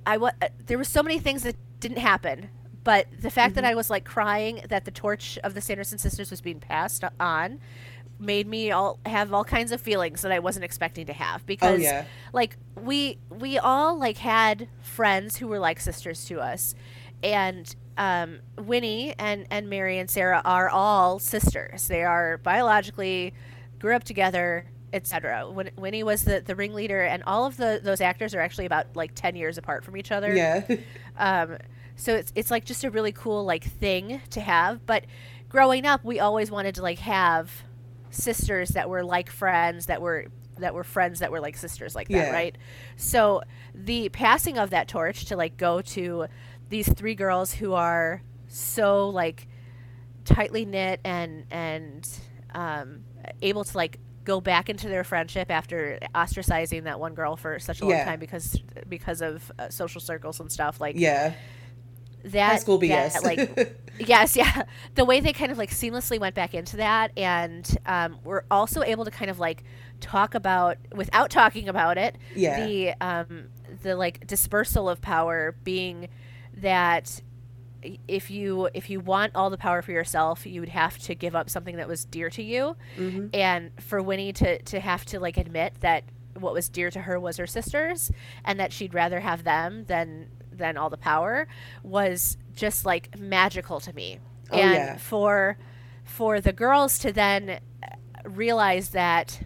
[0.05, 0.31] i was
[0.65, 2.49] there were so many things that didn't happen
[2.83, 6.31] but the fact that i was like crying that the torch of the sanderson sisters
[6.31, 7.59] was being passed on
[8.17, 11.81] made me all have all kinds of feelings that i wasn't expecting to have because
[11.81, 12.05] yeah.
[12.31, 16.75] like we we all like had friends who were like sisters to us
[17.23, 21.87] and um, Winnie and and Mary and Sarah are all sisters.
[21.87, 23.33] They are biologically
[23.79, 24.65] grew up together,
[24.95, 25.49] etc.
[25.51, 28.95] When Winnie was the the ringleader, and all of the those actors are actually about
[28.95, 30.33] like ten years apart from each other.
[30.33, 30.63] Yeah.
[31.17, 31.59] Um,
[31.95, 34.85] so it's it's like just a really cool like thing to have.
[34.85, 35.05] But
[35.47, 37.49] growing up, we always wanted to like have
[38.09, 40.25] sisters that were like friends that were
[40.57, 42.31] that were friends that were like sisters like that, Yeah.
[42.31, 42.57] right?
[42.97, 46.25] So the passing of that torch to like go to
[46.67, 49.47] these three girls who are so like
[50.25, 52.09] tightly knit and and
[52.53, 53.03] um,
[53.41, 57.79] able to like go back into their friendship after ostracizing that one girl for such
[57.81, 58.05] a long Yeah.
[58.05, 58.59] time because
[58.89, 61.33] because of uh, social circles and stuff like yeah.
[62.25, 63.23] that High school that, BS.
[63.23, 64.63] like yes yeah
[64.95, 68.81] the way they kind of like seamlessly went back into that and um, we're also
[68.83, 69.63] able to kind of like
[70.01, 72.65] talk about without talking about it Yeah.
[72.65, 73.45] the um,
[73.83, 76.09] the like dispersal of power being
[76.57, 77.21] that
[78.07, 81.35] if you if you want all the power for yourself you would have to give
[81.35, 83.29] up something that was dear to you Mhm.
[83.33, 86.03] and for winnie to to have to like admit that
[86.39, 88.11] what was dear to her was her sisters
[88.43, 91.47] and that she'd rather have them than than all the power
[91.83, 94.19] was just like magical to me
[94.51, 94.97] Oh, and yeah.
[94.97, 95.57] for
[96.03, 97.49] for the girls to then
[97.83, 97.87] uh,
[98.29, 99.41] realize that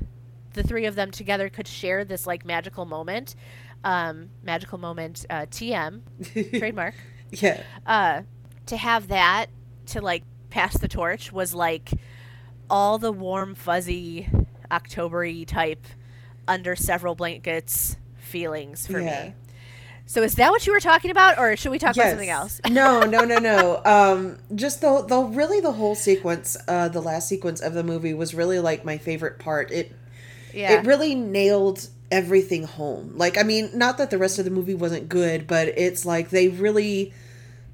[0.53, 3.35] the three of them together could share this like magical moment
[3.83, 6.01] um magical moment uh tm
[6.59, 6.95] trademark
[7.31, 7.61] yeah.
[7.85, 8.21] uh
[8.65, 9.47] to have that
[9.87, 11.91] to like pass the torch was like
[12.69, 14.27] all the warm fuzzy
[14.71, 15.85] octobery type
[16.47, 19.27] under several blankets feelings for Yeah.
[19.29, 19.33] me
[20.05, 22.59] so is that what you were talking about or should we talk about something else
[22.69, 23.81] no, no, no, no.
[23.85, 28.13] Um, just the the really the whole sequence, uh, the last sequence of the movie
[28.15, 29.69] was really like my favorite part.
[29.71, 29.95] It
[30.51, 33.13] yeah it really nailed everything home.
[33.15, 36.29] Like, I mean, not that the rest of the movie wasn't good, but it's like
[36.29, 37.13] they really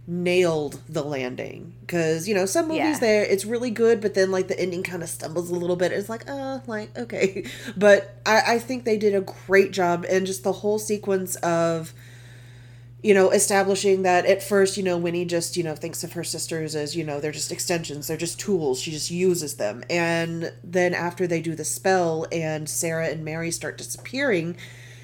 [0.08, 3.00] nailed the landing because you know some movies Yeah.
[3.00, 5.91] there it's really good but then like the ending kind of stumbles a little bit
[5.91, 7.43] it's like uh like okay
[7.76, 11.91] but I, I think they did a great job and just the whole sequence of
[13.06, 16.24] you know establishing that at first you know winnie just you know thinks of her
[16.24, 20.52] sisters as you know they're just extensions they're just tools she just uses them and
[20.63, 24.58] then after they do the spell and sarah and mary start disappearing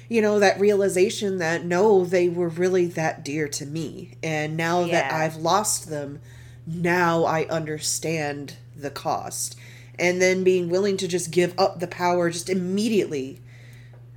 [0.08, 4.84] you know that realization that no they were really that dear to me and now
[4.84, 6.20] that i've lost them
[6.66, 9.56] now i understand the cost
[9.96, 13.38] and then being willing to just give up the power just immediately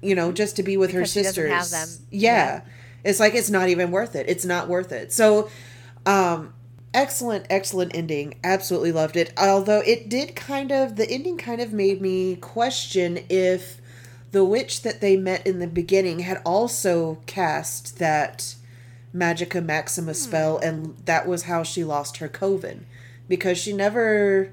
[0.02, 2.08] you know just to be with her Because she sisters doesn't have them.
[2.10, 2.32] yeah.
[2.56, 2.62] Yeah.
[3.06, 4.28] It's like it's not even worth it.
[4.28, 5.14] It's not worth it.
[5.14, 5.50] So
[6.06, 6.54] um
[6.94, 8.36] excellent excellent ending.
[8.44, 9.32] Absolutely loved it.
[9.38, 13.80] Although it did kind of the ending kind of made me question if
[14.32, 18.56] the witch that they met in the beginning had also cast that
[19.16, 22.86] Magicae Maxima spell, and that was how she lost her coven,
[23.30, 24.52] because she never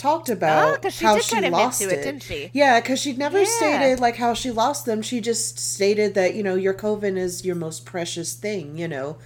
[0.00, 1.92] talked about Oh, she how did she kind of lost it.
[1.92, 2.50] it, didn't she?
[2.52, 3.44] Yeah, because she never Yeah.
[3.58, 5.02] stated like how she lost them.
[5.02, 8.76] She just stated that you know your coven is your most precious thing.
[8.78, 9.18] You know,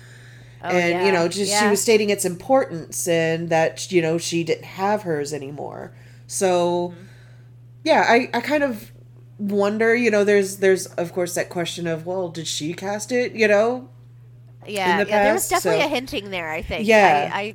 [0.62, 1.06] Oh, and yeah.
[1.06, 5.02] you know just she was stating its importance and that you know she didn't have
[5.02, 5.92] hers anymore
[6.26, 7.04] so Mm-hmm.
[7.84, 8.90] yeah i i kind of
[9.38, 13.32] wonder you know there's there's of course that question of well did she cast it
[13.34, 13.90] you know
[14.66, 15.24] Yeah, the yeah.
[15.24, 16.48] There was definitely so- a hinting there.
[16.50, 16.86] I think.
[16.88, 17.30] Yeah.
[17.34, 17.54] I, I,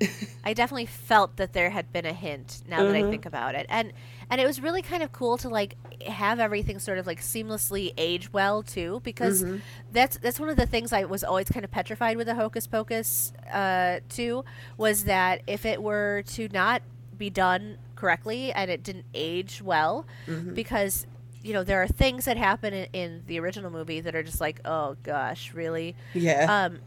[0.44, 2.62] I definitely felt that there had been a hint.
[2.66, 3.10] Now that I Mhm.
[3.10, 3.92] think about it, and
[4.30, 7.92] and it was really kind of cool to like have everything sort of like seamlessly
[7.98, 9.56] age well too, because Mm-hmm.
[9.92, 12.66] that's that's one of the things I was always kind of petrified with the Hocus
[12.66, 14.44] Pocus uh, too,
[14.78, 16.80] was that if it were to not
[17.18, 20.54] be done correctly and it didn't age well, Mm-hmm.
[20.54, 21.06] because
[21.42, 24.40] you know there are things that happen in, in the original movie that are just
[24.40, 26.78] like oh gosh really yeah um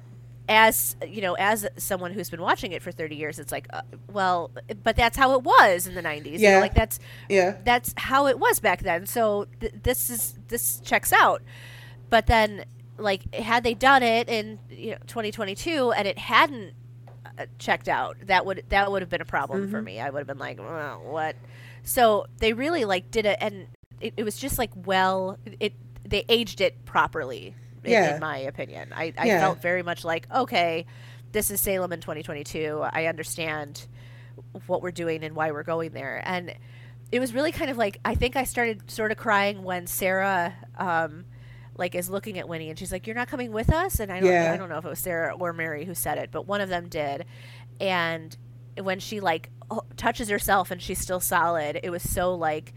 [0.49, 3.81] as you know as someone who's been watching it for 30 years it's like uh,
[4.11, 4.51] well
[4.83, 6.59] but that's how it was in the 90s you know, Yeah.
[6.59, 7.55] like that's yeah.
[7.63, 9.05] that's how it was back then.
[9.05, 11.41] So th- this is this checks out.
[12.09, 12.65] But then
[12.97, 16.73] like had they done it in you know 2022 and it hadn't
[17.39, 19.99] uh, checked out that would that would have been a problem for me.
[20.01, 21.35] I would have been like well, what?
[21.83, 23.67] So they really like did it and
[24.01, 25.73] it, it was just like well it
[26.05, 27.55] they aged it properly
[27.91, 28.15] Yeah.
[28.15, 29.39] in my opinion i, I Yeah.
[29.41, 30.85] felt very much like okay
[31.31, 33.87] this is salem in 2022 i understand
[34.67, 36.53] what we're doing and why we're going there and
[37.11, 40.53] it was really kind of like i think i started sort of crying when sarah
[40.77, 41.25] um
[41.75, 44.19] like is looking at winnie and she's like you're not coming with us and i
[44.19, 44.51] don't Yeah.
[44.53, 46.69] i don't know if it was sarah or mary who said it but one of
[46.69, 47.25] them did
[47.79, 48.35] and
[48.81, 49.49] when she like
[49.97, 52.73] touches herself and she's still solid it was so like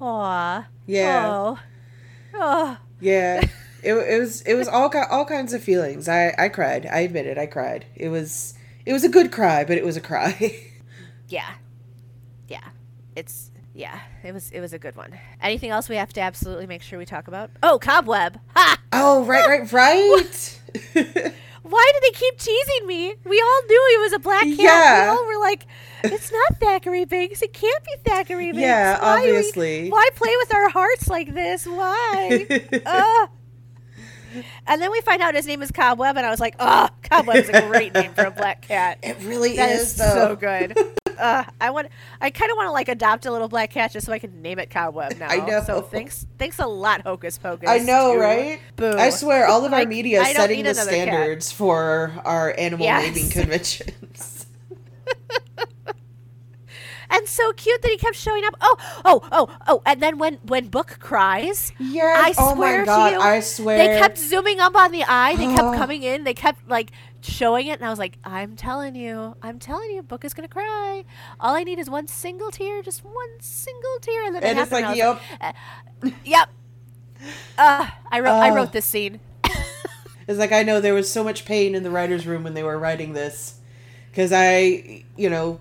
[0.00, 0.66] Aw.
[0.86, 1.30] Yeah.
[1.32, 1.58] Oh.
[2.34, 2.78] Oh.
[3.00, 3.40] yeah
[3.86, 7.26] it, it was it was all all kinds of feelings i i cried i admit
[7.26, 10.34] it i cried it was it was a good cry but it was a cry
[11.28, 11.50] Yeah.
[12.48, 12.62] Yeah.
[13.16, 15.18] It's yeah, it was it was a good one.
[15.42, 17.50] Anything else we have to absolutely make sure we talk about?
[17.62, 18.38] Oh, Cobweb.
[18.54, 18.78] Ha!
[18.92, 20.60] oh right right right
[21.62, 23.14] Why do they keep teasing me?
[23.24, 24.56] We all knew he was a black cat.
[24.56, 25.02] Yeah.
[25.12, 25.66] We all were like,
[26.04, 27.42] it's not Thackery Binks.
[27.42, 28.60] It can't be Thackery Binks.
[28.60, 29.88] Yeah, Why are we- obviously.
[29.90, 31.66] why play with our hearts like this?
[31.66, 32.46] Why?
[32.86, 33.28] Ugh.
[34.66, 37.36] And then we find out his name is Cobweb, and I was like, oh, Cobweb
[37.36, 38.98] is a great name for a black cat.
[39.02, 40.76] it really That is, is so good.
[41.18, 41.88] uh, I want.
[42.20, 44.42] I kind of want to like adopt a little black cat just so I can
[44.42, 45.28] name it Cobweb now.
[45.28, 45.62] I know.
[45.64, 47.68] So thanks, thanks a lot, Hocus Pocus.
[47.68, 48.60] I know, right?
[48.76, 48.92] Boo.
[48.96, 51.08] I swear, all of our media is setting the another cat.
[51.08, 53.14] standards for our animal Yes.
[53.14, 54.46] naming conventions.
[57.10, 58.54] And so cute that he kept showing up.
[58.60, 59.82] Oh, oh, oh, oh!
[59.86, 62.36] And then when when Book cries, Yes.
[62.38, 63.08] I oh swear my god!
[63.10, 63.78] to you, I swear.
[63.78, 65.36] they kept zooming up on the eye.
[65.36, 66.24] They kept coming in.
[66.24, 70.02] They kept like showing it, and I was like, I'm telling you, I'm telling you,
[70.02, 71.04] Book is gonna cry.
[71.40, 74.58] All I need is one single tear, just one single tear, and then it and
[74.58, 75.22] it's happened, like, I was yep.
[76.02, 76.48] like, yep.
[77.58, 78.54] Uh, I wrote, I Oh.
[78.54, 79.20] wrote this scene.
[80.28, 82.62] It's like I know there was so much pain in the writers' room when they
[82.64, 83.60] were writing this,
[84.10, 85.60] because I, you know,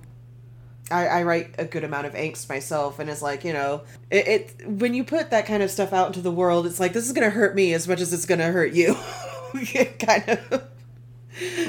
[0.91, 4.27] I, I write a good amount of angst myself, and it's like you know, it,
[4.59, 7.05] it when you put that kind of stuff out into the world, it's like this
[7.05, 8.93] is gonna hurt me as much as it's gonna hurt you,
[9.99, 10.63] kind of.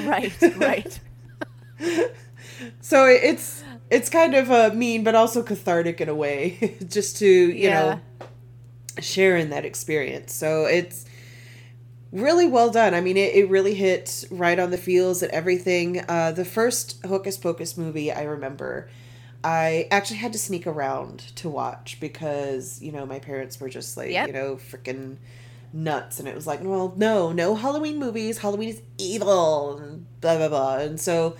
[0.05, 0.99] right, right.
[2.81, 7.17] So it- it's it's kind of uh, mean, but also cathartic in a way, just
[7.19, 7.95] to you Yeah.
[7.95, 7.99] know
[8.99, 10.33] share in that experience.
[10.33, 11.05] So it's
[12.11, 12.95] really well done.
[12.95, 16.03] I mean, it, it really hit right on the feels and everything.
[16.09, 18.89] Uh, the first Hocus Pocus movie I remember,
[19.47, 23.95] I actually had to sneak around to watch because you know my parents were just
[23.95, 24.27] like Yep.
[24.27, 25.15] you know freaking
[25.71, 30.35] nuts and it was like well no no halloween movies halloween is evil and blah
[30.35, 31.37] blah blah and so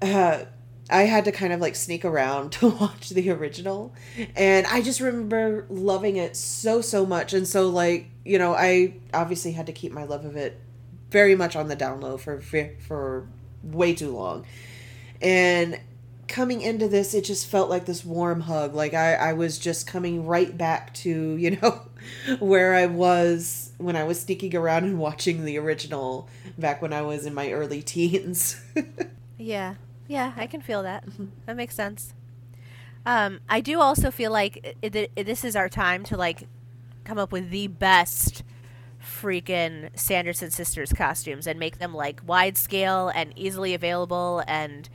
[0.00, 0.44] uh,
[0.88, 3.94] I had to kind of like sneak around to watch the original.
[4.34, 7.32] And I just remember loving it so, so much.
[7.32, 10.60] And so, like, you know, I obviously had to keep my love of it
[11.10, 13.26] very much on the down low for, for
[13.62, 14.44] way too long.
[15.22, 15.80] And
[16.28, 18.74] coming into this, it just felt like this warm hug.
[18.74, 21.82] Like, I, I was just coming right back to, you know,
[22.38, 27.02] where I was when I was sneaking around and watching the original back when I
[27.02, 28.60] was in my early teens.
[29.38, 29.74] Yeah,
[30.08, 31.06] yeah, I can feel that.
[31.06, 31.26] Mm-hmm.
[31.44, 32.14] That makes sense.
[33.04, 36.48] Um, I do also feel like it, it, this is our time to like
[37.04, 38.42] come up with the best
[39.00, 44.88] freaking Sanderson sisters costumes and make them like wide scale and easily available and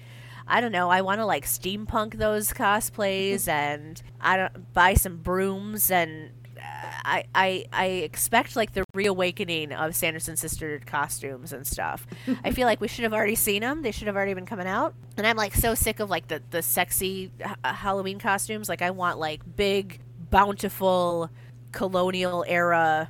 [0.52, 5.18] I don't know, I want to like steampunk those cosplays and I don't buy some
[5.18, 6.62] brooms and uh,
[7.06, 12.06] I, I I expect like the reawakening of Sanderson sister costumes and stuff.
[12.44, 13.82] I feel like we should have already seen them.
[13.82, 14.94] They should have already been coming out.
[15.18, 18.70] And I'm like so sick of like the the sexy h- uh, Halloween costumes.
[18.70, 21.32] Like I want like big, bountiful,
[21.72, 23.10] colonial era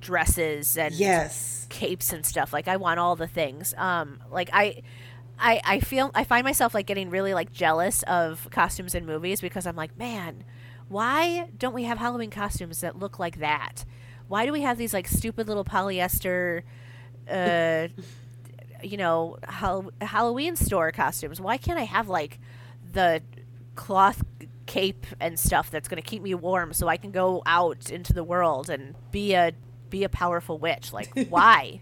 [0.00, 1.66] dresses and Yes.
[1.70, 2.52] capes and stuff.
[2.52, 3.72] Like I want all the things.
[3.78, 4.82] Um, like I,
[5.42, 9.40] I, I feel I find myself like getting really like jealous of costumes in movies
[9.40, 10.44] because I'm like, man,
[10.88, 13.84] why don't we have Halloween costumes that look like that?
[14.28, 16.62] Why do we have these like stupid little polyester,
[17.28, 17.88] uh,
[18.84, 21.40] you know, Hall- Halloween store costumes?
[21.40, 22.38] Why can't I have like
[22.92, 23.20] the
[23.74, 24.22] cloth
[24.66, 28.12] cape and stuff that's going to keep me warm so I can go out into
[28.12, 29.52] the world and be a
[29.90, 30.92] be a powerful witch?
[30.92, 31.80] Like, why?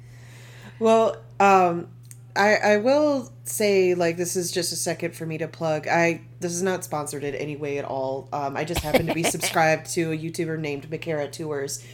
[0.78, 1.88] Well, um,
[2.36, 5.88] I I will say like this is just a second for me to plug.
[5.88, 8.28] I this is not sponsored in any way at all.
[8.32, 11.84] Um, I just happen to be subscribed to a YouTuber named Makara Tours,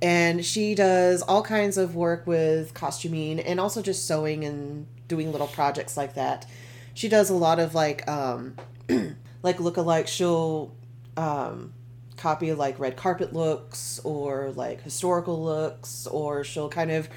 [0.00, 5.32] and she does all kinds of work with costuming and also just sewing and doing
[5.32, 6.46] little projects like that.
[6.94, 8.56] She does a lot of like um,
[9.42, 10.06] like lookalike.
[10.06, 10.72] She'll
[11.16, 11.72] um,
[12.16, 17.08] copy like red carpet looks or like historical looks, or she'll kind of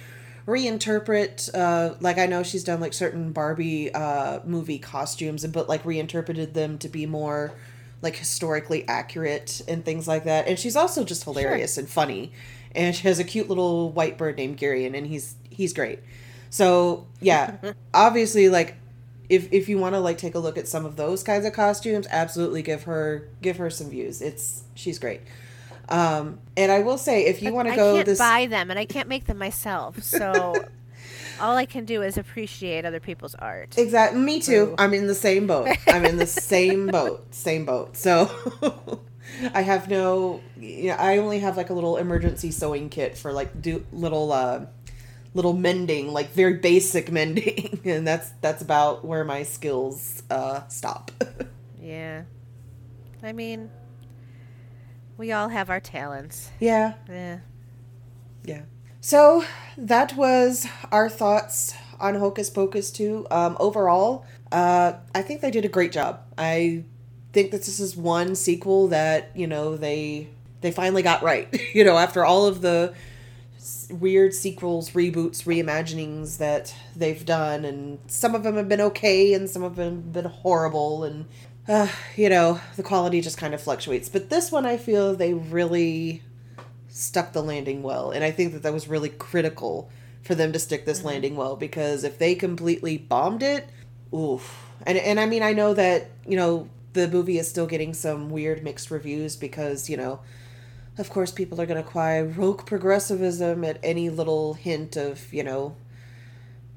[0.45, 5.69] reinterpret uh like i know she's done like certain barbie uh movie costumes and but
[5.69, 7.53] like reinterpreted them to be more
[8.03, 10.45] like historically accurate and things like that.
[10.47, 12.33] And she's also just hilarious and funny.
[12.75, 15.99] And she has a cute little white bird named Garion and he's he's great.
[16.51, 17.55] So yeah
[17.93, 18.75] obviously like
[19.29, 21.53] if if you want to like take a look at some of those kinds of
[21.53, 24.21] costumes absolutely give her give her some views.
[24.21, 25.21] It's she's great
[25.89, 28.69] um and i will say if you want to go, I can't this buy them,
[28.69, 30.01] and I can't make them myself.
[30.01, 30.55] So
[31.39, 33.77] all I can do is appreciate other people's art.
[33.77, 34.19] Exactly.
[34.19, 34.67] Me too.
[34.67, 34.75] Boo.
[34.77, 35.69] I'm in the same boat.
[35.87, 37.33] I'm in the same boat.
[37.33, 37.97] Same boat.
[37.97, 38.31] So
[39.53, 40.41] I have no.
[40.57, 44.31] You know, I only have like a little emergency sewing kit for like do little
[44.31, 44.65] uh,
[45.33, 51.11] little mending, like very basic mending, and that's that's about where my skills uh, stop.
[51.81, 52.23] Yeah.
[53.21, 53.69] I mean,
[55.17, 56.51] we all have our talents.
[56.59, 56.93] yeah.
[57.09, 57.39] Yeah.
[58.43, 58.61] Yeah.
[59.01, 59.45] So
[59.77, 63.27] that was our thoughts on Hocus Pocus 2.
[63.31, 66.21] Um, overall, uh, I think they did a great job.
[66.37, 66.83] I
[67.31, 70.29] think that this is one sequel that, you know, they
[70.61, 71.53] they finally got right.
[71.73, 72.93] you know, after all of the
[73.89, 79.49] weird sequels, reboots, reimaginings that they've done and some of them have been okay and
[79.49, 81.25] some of them have been horrible and
[81.67, 84.09] uh, you know, the quality just kind of fluctuates.
[84.09, 86.21] But this one I feel they really
[86.93, 88.11] stuck the landing well.
[88.11, 89.89] And i think that that was really critical
[90.21, 93.67] for them to stick this landing well because if they completely bombed it
[94.13, 94.69] oof.
[94.85, 98.29] And and i mean i know that you know the movie is still getting some
[98.29, 100.19] weird mixed reviews because you know
[100.99, 105.43] of course people are going to cry rogue progressivism at any little hint of you
[105.43, 105.75] know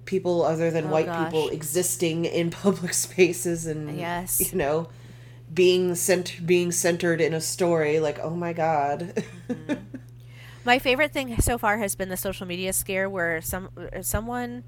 [0.06, 1.26] people other than Oh, white gosh.
[1.26, 4.52] people existing in public spaces and Yes.
[4.52, 4.88] you know
[5.52, 9.22] being cent- being centered in a story like oh my god
[10.64, 14.64] My favorite thing so far has been the social media scare where some uh, someone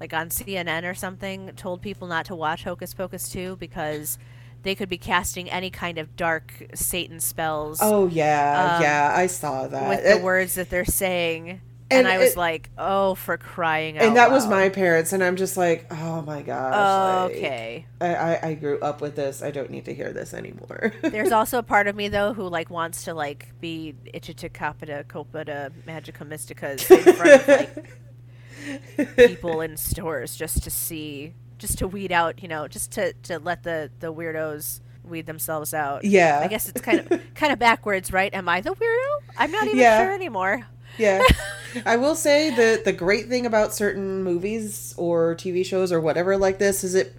[0.00, 4.18] like on CNN or something told people not to watch Hocus Pocus 2 because
[4.62, 9.26] they could be casting any kind of dark Satan spells Oh yeah, Um, yeah, I
[9.26, 9.88] saw that.
[9.90, 11.60] with the And- words that they're saying.
[11.94, 15.12] And And, I was it- like, "Oh, for crying out and that was my parents,
[15.12, 16.74] and I'm just like, oh my gosh.
[16.74, 17.86] Oh, like, okay.
[18.00, 19.42] I, I I grew up with this.
[19.42, 20.92] I don't need to hear this anymore.
[21.02, 25.04] There's also a part of me though who like wants to like be Ichita Capita
[25.08, 31.86] Copita Magica Mysticas in front of like people in stores just to see just to
[31.88, 36.04] weed out, you know, just to to let the the weirdos weed themselves out.
[36.04, 36.40] Yeah.
[36.42, 38.32] I guess it's kind of kind of backwards, right?
[38.34, 39.18] Am I the weirdo?
[39.36, 40.04] I'm not even Yeah.
[40.04, 40.66] sure anymore.
[40.98, 41.22] Yeah.
[41.86, 46.36] I will say that the great thing about certain movies or TV shows or whatever
[46.36, 47.14] like this is it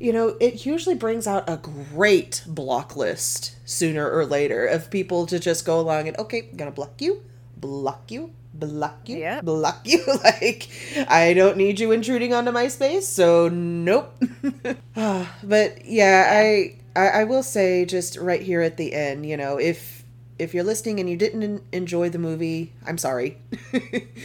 [0.00, 5.24] you know, it usually brings out a great block list sooner or later of people
[5.26, 7.22] to just go along and okay, I'm gonna block you,
[7.56, 9.44] block you, block you, Yep.
[9.44, 10.04] block you.
[10.24, 10.68] like
[11.08, 14.12] I don't need you intruding onto my space, so nope.
[14.96, 19.36] Ah, but yeah, I, I I will say just right here at the end, you
[19.36, 20.03] know, if
[20.38, 23.38] if you're listening and you didn't enjoy the movie, I'm sorry.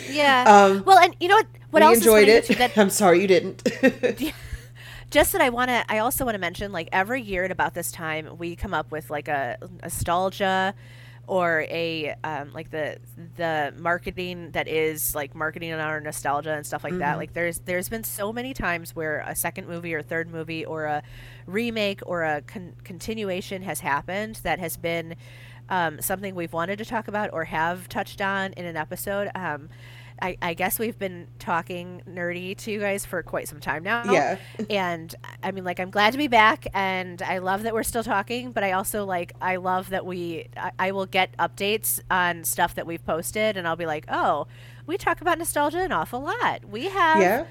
[0.09, 0.45] Yeah.
[0.49, 1.47] Um, well, and you know what?
[1.71, 2.47] What else enjoyed it.
[2.57, 3.63] that I'm sorry you didn't.
[5.11, 5.83] just that I want to.
[5.87, 8.91] I also want to mention, like every year at about this time, we come up
[8.91, 10.73] with like a nostalgia
[11.27, 12.97] or a um, like the
[13.35, 17.17] the marketing that is like marketing on our nostalgia and stuff like that.
[17.17, 20.85] Like there's there's been so many times where a second movie or third movie or
[20.85, 21.03] a
[21.45, 25.15] remake or a con- continuation has happened that has been
[25.69, 29.29] um, something we've wanted to talk about or have touched on in an episode.
[29.35, 29.69] Um,
[30.21, 34.11] I, I guess we've been talking nerdy to you guys for quite some time now.
[34.11, 34.37] Yeah.
[34.69, 38.03] and I mean, like, I'm glad to be back, and I love that we're still
[38.03, 38.51] talking.
[38.51, 42.75] But I also like, I love that we, I, I will get updates on stuff
[42.75, 44.47] that we've posted, and I'll be like, oh,
[44.85, 46.65] we talk about nostalgia an awful lot.
[46.65, 47.21] We have.
[47.21, 47.45] Yeah.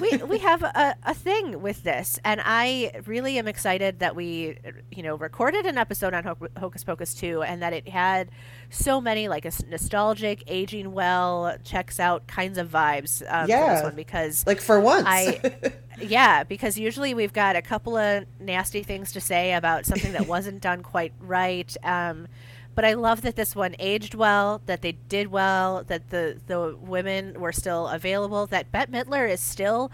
[0.00, 4.58] We we have a, a thing with this, and I really am excited that we,
[4.90, 6.24] you know, recorded an episode on
[6.58, 8.30] Hocus Pocus two, and that it had
[8.70, 13.74] so many like a nostalgic, aging well, checks out kinds of vibes um, Yeah.
[13.74, 15.04] this one because Like for once.
[15.06, 20.12] I, yeah, because usually we've got a couple of nasty things to say about something
[20.12, 21.74] that wasn't done quite right.
[21.84, 22.28] Um,
[22.74, 26.76] but I love that this one aged well, that they did well, that the the
[26.80, 29.90] women were still available, that Bette Midler is still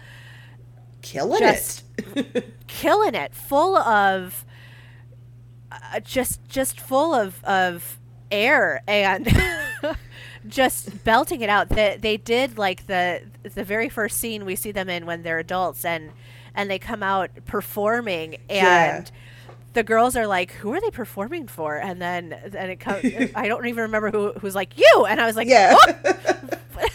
[1.01, 1.81] Killing it.
[2.67, 4.45] killing it, full of
[5.71, 7.97] uh, just just full of of
[8.31, 9.27] air and
[10.47, 11.69] just belting it out.
[11.69, 15.39] They they did like the the very first scene we see them in when they're
[15.39, 16.11] adults and
[16.53, 19.05] and they come out performing Yeah.
[19.73, 23.03] The girls are like, "Who are they performing for?" And then and it comes.
[23.35, 25.75] I don't even remember who who's like you, and I was like, yeah.
[25.77, 25.93] "Oh!"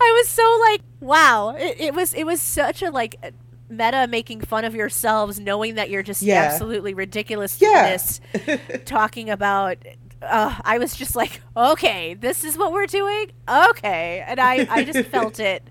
[0.00, 1.50] I was so like, wow.
[1.56, 3.16] It, it was it was such a like
[3.68, 6.42] meta making fun of yourselves, knowing that you're just Yeah.
[6.42, 7.60] absolutely ridiculous.
[7.60, 7.96] Yeah.
[8.84, 9.78] talking about.
[10.22, 13.30] Uh, I was just like, okay, this is what we're doing.
[13.48, 15.62] Okay, and I I just felt it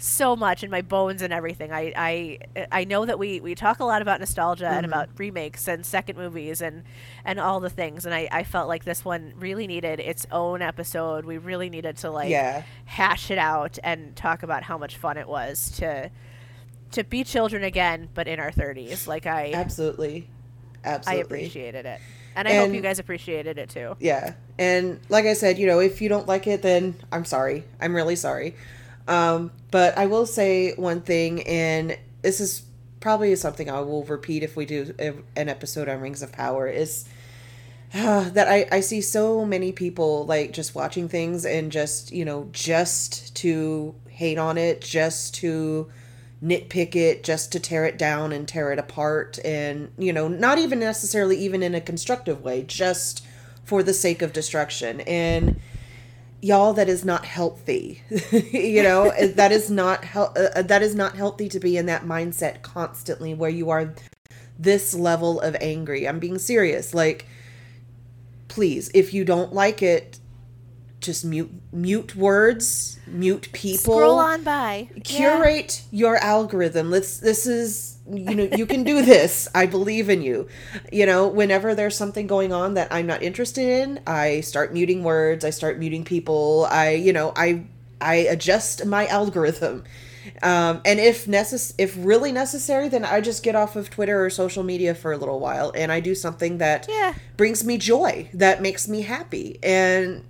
[0.00, 1.72] so much in my bones and everything.
[1.72, 2.38] I I
[2.70, 4.90] I know that we we talk a lot about nostalgia and Mhm.
[4.90, 6.84] about remakes and second movies and
[7.24, 10.62] and all the things, and I I felt like this one really needed its own
[10.62, 11.24] episode.
[11.24, 12.62] We really needed to like yeah.
[12.84, 16.10] hash it out and talk about how much fun it was to
[16.92, 19.06] to be children again, but in our thirties.
[19.08, 20.28] Like I, Absolutely.
[20.84, 22.00] Absolutely, I appreciated it,
[22.36, 23.96] and I hope you guys appreciated it too.
[23.98, 24.34] Yeah.
[24.58, 27.64] And like I said, you know, if you don't like it, then I'm sorry.
[27.80, 28.54] I'm really sorry.
[29.08, 32.62] Um, but I will say one thing, and this is
[33.00, 34.94] probably something I will repeat if we do
[35.34, 37.06] an episode on Rings of Power, is
[37.94, 42.24] uh, that I, I see so many people like just watching things and just, you
[42.24, 45.90] know, just to hate on it, just to
[46.44, 49.38] nitpick it, just to tear it down and tear it apart.
[49.44, 53.24] And, you know, not even necessarily even in a constructive way, just
[53.64, 55.00] for the sake of destruction.
[55.02, 55.58] And
[56.40, 58.02] y'all, that is not healthy.
[58.52, 62.04] you know, that is not hel- uh, that is not healthy to be in that
[62.04, 63.94] mindset constantly where you are
[64.58, 66.08] this level of angry.
[66.08, 66.94] I'm being serious.
[66.94, 67.26] Like,
[68.48, 70.18] please, if you don't like it,
[71.00, 74.88] just mute mute words, mute people Scroll on by.
[74.94, 75.02] Yeah.
[75.02, 79.48] curate your algorithm let's this is you know you can do this.
[79.54, 80.48] I believe in you.
[80.92, 85.02] You know whenever there's something going on that i'm not interested in i start muting
[85.04, 86.66] words i start muting people.
[86.70, 87.64] I you know i
[88.00, 89.84] i adjust my algorithm.
[90.42, 94.30] Um, and if necess- if really necessary then i just get off of twitter or
[94.30, 97.14] social media for a little while and i do something that Yeah.
[97.36, 99.58] brings me joy that makes me happy.
[99.62, 100.24] And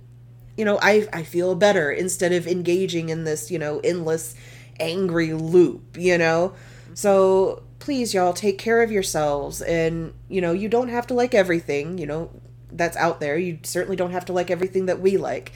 [0.57, 4.35] you know i i feel better instead of engaging in this you know endless
[4.79, 6.53] angry loop you know?
[6.93, 11.33] So please y'all take care of yourselves and you know you don't have to like
[11.33, 12.29] everything you know
[12.71, 15.51] that's out there you certainly don't have to like everything that we like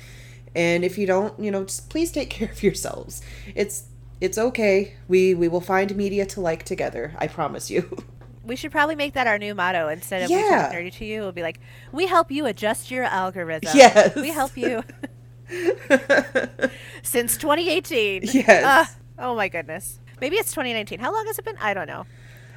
[0.56, 3.22] and if you don't you know just please take care of yourselves
[3.56, 3.86] it's
[4.22, 7.98] it's okay we we will find media to like together i promise you
[8.46, 10.64] We should probably make that our new motto instead of we Yeah.
[10.68, 11.20] talk nerdy to you.
[11.20, 11.62] It'll be like,
[11.94, 13.72] we help you adjust your algorithm.
[13.74, 14.14] Yes.
[14.18, 14.84] We help you
[17.04, 18.24] since 2018.
[18.26, 18.64] Yes.
[18.66, 20.00] Ah, oh my goodness.
[20.24, 21.00] Maybe it's 2019.
[21.00, 21.58] How long has it been?
[21.60, 22.06] I don't know.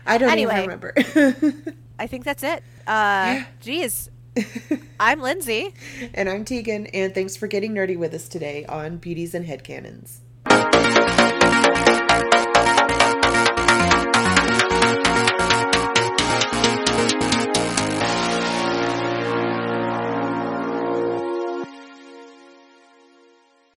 [0.07, 0.53] i don't Anyway.
[0.63, 0.95] even remember
[1.99, 2.63] I think that's it.
[2.87, 4.09] Uh, geez.
[5.01, 5.75] I'm Lindsay.
[6.15, 10.19] And I'm Tegan, and thanks for getting nerdy with us today on Beauties and Headcanons.